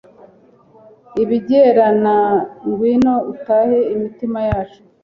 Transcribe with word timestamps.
ibengerana, 1.21 2.15
ngwino 2.67 3.15
utahe 3.33 3.79
imitima 3.93 4.39
yacu 4.49 4.79